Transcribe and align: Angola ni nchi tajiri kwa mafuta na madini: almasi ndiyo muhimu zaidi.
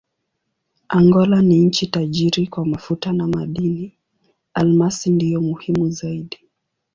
Angola 0.87 1.41
ni 1.41 1.57
nchi 1.59 1.87
tajiri 1.87 2.47
kwa 2.47 2.65
mafuta 2.65 3.13
na 3.13 3.27
madini: 3.27 3.97
almasi 4.53 5.09
ndiyo 5.09 5.41
muhimu 5.41 5.89
zaidi. 5.89 6.39